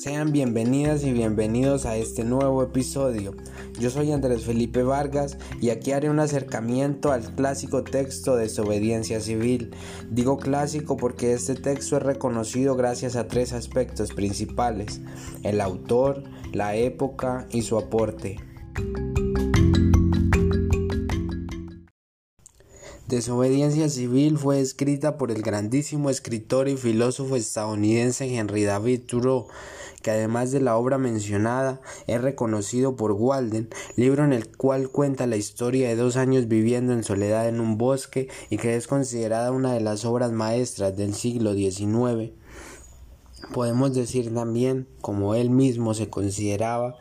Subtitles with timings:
[0.00, 3.34] Sean bienvenidas y bienvenidos a este nuevo episodio.
[3.80, 9.20] Yo soy Andrés Felipe Vargas y aquí haré un acercamiento al clásico texto de desobediencia
[9.20, 9.74] civil.
[10.08, 15.00] Digo clásico porque este texto es reconocido gracias a tres aspectos principales,
[15.42, 16.22] el autor,
[16.52, 18.36] la época y su aporte.
[23.08, 29.48] Desobediencia Civil fue escrita por el grandísimo escritor y filósofo estadounidense Henry David Thoreau,
[30.08, 35.26] que además de la obra mencionada es reconocido por Walden, libro en el cual cuenta
[35.26, 39.52] la historia de dos años viviendo en soledad en un bosque y que es considerada
[39.52, 42.32] una de las obras maestras del siglo XIX.
[43.52, 46.96] Podemos decir también, como él mismo se consideraba,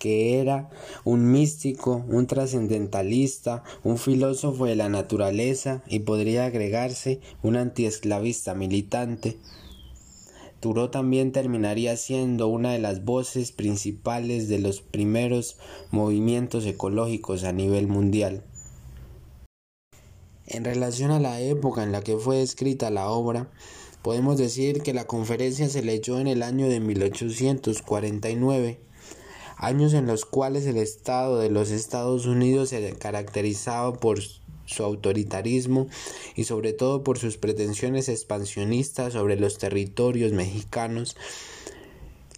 [0.00, 0.70] que era
[1.04, 9.38] un místico, un trascendentalista, un filósofo de la naturaleza y podría agregarse un antiesclavista militante.
[10.60, 15.56] Thoreau también terminaría siendo una de las voces principales de los primeros
[15.90, 18.44] movimientos ecológicos a nivel mundial.
[20.46, 23.50] En relación a la época en la que fue escrita la obra,
[24.02, 28.80] podemos decir que la conferencia se leyó en el año de 1849
[29.60, 34.18] años en los cuales el Estado de los Estados Unidos se caracterizaba por
[34.70, 35.88] su autoritarismo
[36.36, 41.16] y sobre todo por sus pretensiones expansionistas sobre los territorios mexicanos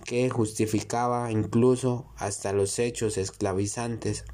[0.04, 4.24] que justificaba incluso hasta los hechos esclavizantes,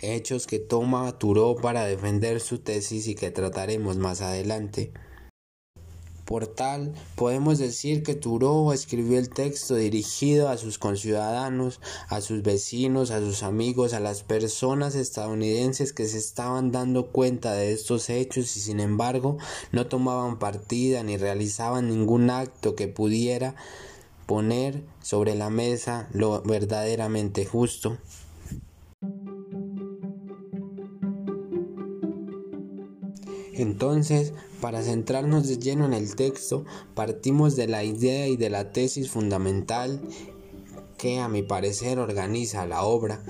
[0.00, 4.92] hechos que toma Turó para defender su tesis y que trataremos más adelante.
[6.26, 12.42] Por tal, podemos decir que Thoreau escribió el texto dirigido a sus conciudadanos, a sus
[12.42, 18.10] vecinos, a sus amigos, a las personas estadounidenses que se estaban dando cuenta de estos
[18.10, 19.38] hechos y sin embargo
[19.70, 23.54] no tomaban partida ni realizaban ningún acto que pudiera
[24.26, 27.98] poner sobre la mesa lo verdaderamente justo.
[33.56, 38.72] Entonces, para centrarnos de lleno en el texto, partimos de la idea y de la
[38.72, 40.00] tesis fundamental
[40.98, 43.22] que a mi parecer organiza la obra.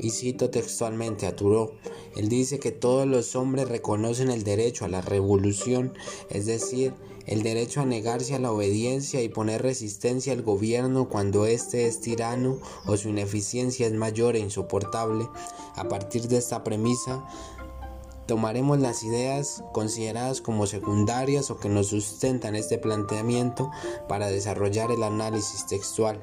[0.00, 1.72] Y cito textualmente a Thoreau,
[2.16, 5.92] él dice que todos los hombres reconocen el derecho a la revolución,
[6.30, 6.94] es decir,
[7.26, 12.00] el derecho a negarse a la obediencia y poner resistencia al gobierno cuando éste es
[12.00, 15.28] tirano o su ineficiencia es mayor e insoportable.
[15.76, 17.22] A partir de esta premisa,
[18.28, 23.70] tomaremos las ideas consideradas como secundarias o que nos sustentan este planteamiento
[24.06, 26.20] para desarrollar el análisis textual.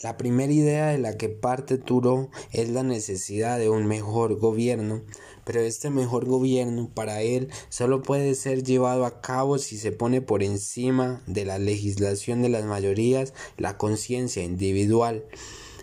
[0.00, 5.02] La primera idea de la que parte Turo es la necesidad de un mejor gobierno,
[5.44, 10.20] pero este mejor gobierno para él solo puede ser llevado a cabo si se pone
[10.20, 15.24] por encima de la legislación de las mayorías la conciencia individual.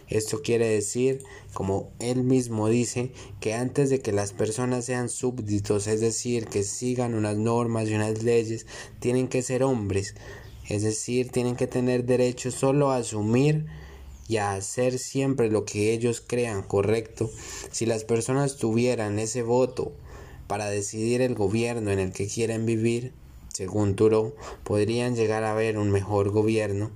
[0.08, 1.24] Esto quiere decir,
[1.54, 6.64] como él mismo dice, que antes de que las personas sean súbditos, es decir, que
[6.64, 8.68] sigan unas normas y unas leyes,
[9.00, 10.16] tienen que ser hombres,
[10.68, 13.66] es decir, tienen que tener derecho solo a asumir
[14.28, 17.30] y a hacer siempre lo que ellos crean correcto.
[17.72, 19.94] Si las personas tuvieran ese voto
[20.48, 23.14] para decidir el gobierno en el que quieren vivir,
[23.54, 26.92] según Turo, podrían llegar a ver un mejor gobierno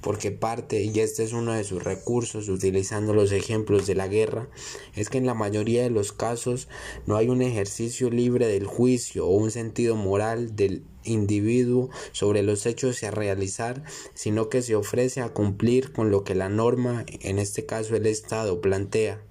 [0.00, 4.48] porque parte, y este es uno de sus recursos utilizando los ejemplos de la guerra,
[4.94, 6.68] es que en la mayoría de los casos
[7.06, 12.66] no hay un ejercicio libre del juicio o un sentido moral del individuo sobre los
[12.66, 13.82] hechos a realizar,
[14.14, 18.06] sino que se ofrece a cumplir con lo que la norma, en este caso el
[18.06, 19.22] Estado, plantea.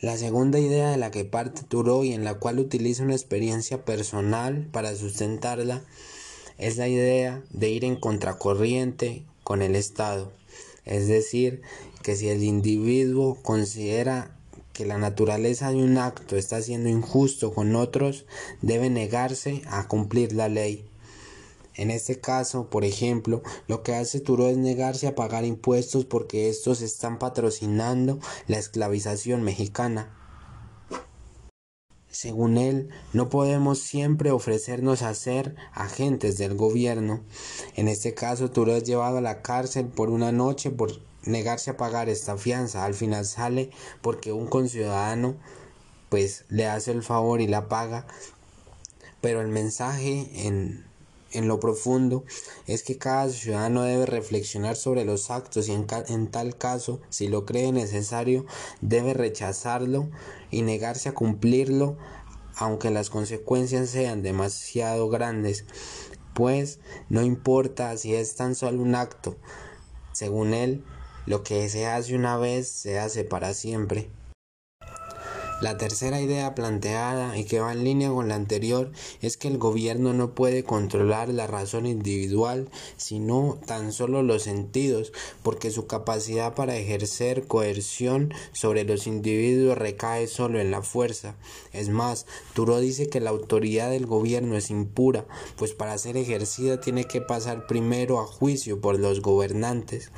[0.00, 3.84] La segunda idea de la que parte Turo y en la cual utiliza una experiencia
[3.84, 5.82] personal para sustentarla
[6.60, 10.30] es la idea de ir en contracorriente con el Estado.
[10.84, 11.62] Es decir,
[12.02, 14.36] que si el individuo considera
[14.74, 18.26] que la naturaleza de un acto está siendo injusto con otros,
[18.60, 20.84] debe negarse a cumplir la ley.
[21.76, 26.50] En este caso, por ejemplo, lo que hace Turo es negarse a pagar impuestos porque
[26.50, 28.18] estos están patrocinando
[28.48, 30.14] la esclavización mexicana.
[32.10, 37.20] Según él, no podemos siempre ofrecernos a ser agentes del gobierno.
[37.76, 41.76] En este caso, Turo es llevado a la cárcel por una noche por negarse a
[41.76, 42.84] pagar esta fianza.
[42.84, 43.70] Al final sale
[44.02, 45.36] porque un conciudadano
[46.08, 48.06] pues le hace el favor y la paga.
[49.20, 50.89] Pero el mensaje en
[51.32, 52.24] en lo profundo
[52.66, 57.44] es que cada ciudadano debe reflexionar sobre los actos y en, tal caso, si lo
[57.44, 58.46] cree necesario,
[58.80, 60.10] debe rechazarlo
[60.50, 61.96] y negarse a cumplirlo
[62.56, 65.64] aunque las consecuencias sean demasiado grandes,
[66.34, 66.78] pues
[67.08, 69.36] no importa si es tan solo un acto.
[70.12, 70.84] Según él,
[71.26, 74.10] lo que se hace una vez se hace para siempre.
[75.60, 79.58] La tercera idea planteada y que va en línea con la anterior es que el
[79.58, 85.12] gobierno no puede controlar la razón individual, sino tan solo los sentidos,
[85.42, 91.36] porque su capacidad para ejercer coerción sobre los individuos recae solo en la fuerza.
[91.74, 92.24] Es más,
[92.54, 95.26] Turo dice que la autoridad del gobierno es impura,
[95.56, 100.10] pues para ser ejercida tiene que pasar primero a juicio por los gobernantes.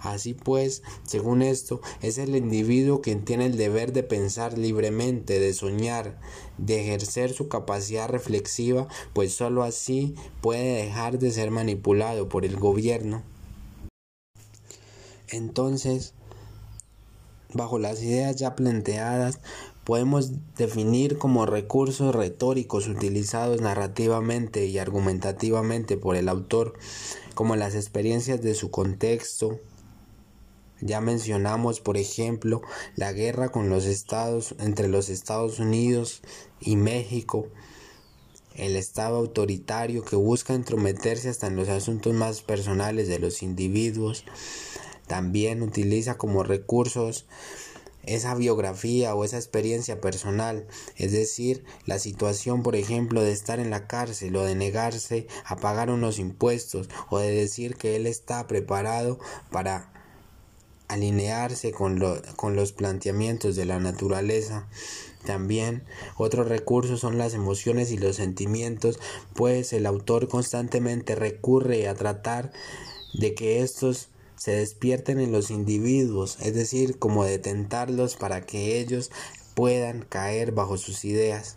[0.00, 5.52] Así pues, según esto, es el individuo quien tiene el deber de pensar libremente, de
[5.52, 6.18] soñar,
[6.58, 12.56] de ejercer su capacidad reflexiva, pues sólo así puede dejar de ser manipulado por el
[12.56, 13.22] gobierno.
[15.28, 16.14] Entonces,
[17.52, 19.40] bajo las ideas ya planteadas,
[19.84, 26.74] podemos definir como recursos retóricos utilizados narrativamente y argumentativamente por el autor,
[27.34, 29.60] como las experiencias de su contexto,
[30.80, 32.62] ya mencionamos, por ejemplo,
[32.96, 36.22] la guerra con los estados entre los Estados Unidos
[36.60, 37.48] y México,
[38.54, 44.24] el Estado autoritario que busca entrometerse hasta en los asuntos más personales de los individuos.
[45.06, 47.26] También utiliza como recursos
[48.02, 50.66] esa biografía o esa experiencia personal,
[50.96, 55.56] es decir, la situación, por ejemplo, de estar en la cárcel o de negarse a
[55.56, 59.18] pagar unos impuestos o de decir que él está preparado
[59.50, 59.99] para
[60.90, 62.00] alinearse con,
[62.36, 64.68] con los planteamientos de la naturaleza.
[65.24, 65.84] También
[66.16, 68.98] otros recursos son las emociones y los sentimientos,
[69.34, 72.52] pues el autor constantemente recurre a tratar
[73.14, 78.80] de que estos se despierten en los individuos, es decir, como de tentarlos para que
[78.80, 79.10] ellos
[79.54, 81.56] puedan caer bajo sus ideas.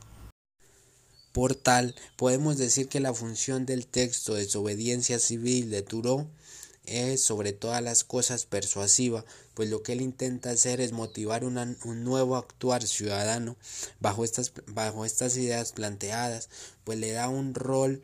[1.31, 6.27] Por tal, podemos decir que la función del texto Desobediencia Civil de Thoreau
[6.85, 12.03] es sobre todas las cosas persuasiva, pues lo que él intenta hacer es motivar un
[12.03, 13.55] nuevo actuar ciudadano
[13.99, 16.49] bajo estas, bajo estas ideas planteadas,
[16.83, 18.01] pues le da un rol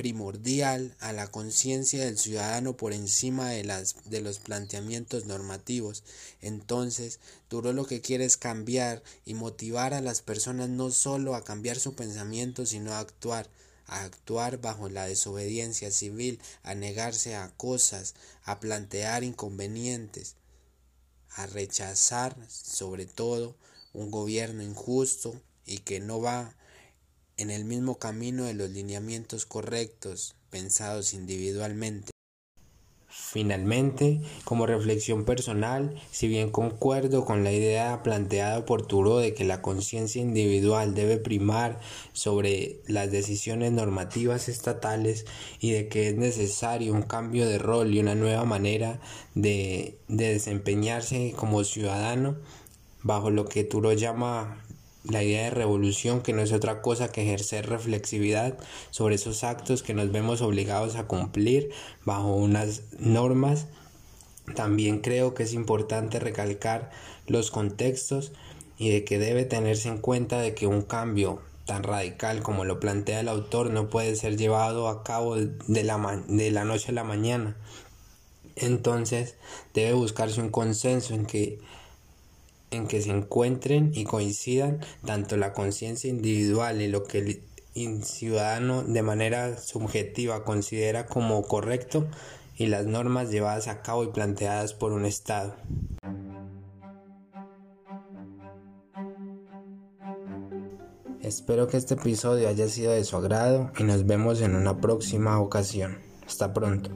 [0.00, 6.04] primordial a la conciencia del ciudadano por encima de, las, de los planteamientos normativos.
[6.40, 7.20] Entonces,
[7.50, 11.78] Duro lo que quiere es cambiar y motivar a las personas no solo a cambiar
[11.78, 13.50] su pensamiento, sino a actuar
[13.90, 18.14] a actuar bajo la desobediencia civil, a negarse a cosas,
[18.44, 20.36] a plantear inconvenientes,
[21.30, 23.56] a rechazar sobre todo
[23.92, 26.54] un gobierno injusto y que no va
[27.36, 32.12] en el mismo camino de los lineamientos correctos pensados individualmente.
[33.32, 39.44] Finalmente, como reflexión personal, si bien concuerdo con la idea planteada por Turo de que
[39.44, 41.78] la conciencia individual debe primar
[42.12, 45.26] sobre las decisiones normativas estatales
[45.60, 48.98] y de que es necesario un cambio de rol y una nueva manera
[49.36, 52.36] de, de desempeñarse como ciudadano,
[53.04, 54.60] bajo lo que Turo llama
[55.04, 58.58] la idea de revolución que no es otra cosa que ejercer reflexividad
[58.90, 61.70] sobre esos actos que nos vemos obligados a cumplir
[62.04, 63.66] bajo unas normas.
[64.54, 66.90] También creo que es importante recalcar
[67.26, 68.32] los contextos
[68.78, 72.80] y de que debe tenerse en cuenta de que un cambio tan radical como lo
[72.80, 76.94] plantea el autor no puede ser llevado a cabo de la, de la noche a
[76.94, 77.56] la mañana.
[78.56, 79.36] Entonces
[79.72, 81.60] debe buscarse un consenso en que
[82.70, 87.42] en que se encuentren y coincidan tanto la conciencia individual y lo que
[87.74, 92.06] el ciudadano de manera subjetiva considera como correcto
[92.56, 95.56] y las normas llevadas a cabo y planteadas por un Estado.
[101.22, 105.38] Espero que este episodio haya sido de su agrado y nos vemos en una próxima
[105.40, 105.98] ocasión.
[106.26, 106.90] Hasta pronto.